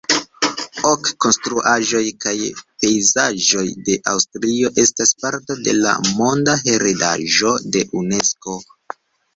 Ok 0.91 1.09
konstruaĵoj 1.25 2.01
kaj 2.25 2.33
pejzaĝoj 2.85 3.67
de 3.91 3.99
Aŭstrio 4.15 4.73
estas 4.87 5.15
parto 5.23 5.61
de 5.69 5.77
la 5.85 5.95
Monda 6.17 6.61
heredaĵo 6.67 7.55
de 7.77 7.87
Unesko. 8.03 8.61